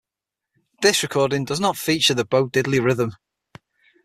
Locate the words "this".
0.81-1.03